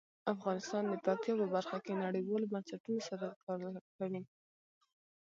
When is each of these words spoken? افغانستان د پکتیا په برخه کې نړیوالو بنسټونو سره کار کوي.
افغانستان 0.33 0.83
د 0.87 0.93
پکتیا 1.05 1.33
په 1.39 1.45
برخه 1.55 1.77
کې 1.85 2.01
نړیوالو 2.03 2.49
بنسټونو 2.51 2.99
سره 3.09 3.25
کار 3.43 3.59
کوي. 3.97 4.21